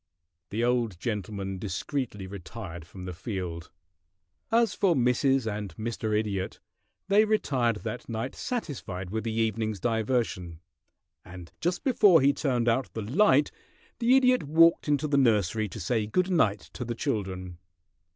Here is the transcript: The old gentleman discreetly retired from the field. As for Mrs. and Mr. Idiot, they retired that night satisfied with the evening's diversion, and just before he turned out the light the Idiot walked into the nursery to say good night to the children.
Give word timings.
The 0.49 0.63
old 0.63 0.99
gentleman 0.99 1.59
discreetly 1.59 2.25
retired 2.25 2.85
from 2.87 3.05
the 3.05 3.13
field. 3.13 3.69
As 4.51 4.73
for 4.73 4.95
Mrs. 4.95 5.45
and 5.45 5.75
Mr. 5.77 6.17
Idiot, 6.17 6.59
they 7.07 7.23
retired 7.23 7.75
that 7.83 8.09
night 8.09 8.33
satisfied 8.33 9.11
with 9.11 9.23
the 9.25 9.31
evening's 9.31 9.79
diversion, 9.79 10.59
and 11.23 11.51
just 11.61 11.83
before 11.83 12.19
he 12.19 12.33
turned 12.33 12.67
out 12.67 12.91
the 12.95 13.03
light 13.03 13.51
the 13.99 14.17
Idiot 14.17 14.41
walked 14.45 14.87
into 14.87 15.07
the 15.07 15.17
nursery 15.19 15.69
to 15.69 15.79
say 15.79 16.07
good 16.07 16.31
night 16.31 16.61
to 16.73 16.83
the 16.83 16.95
children. 16.95 17.59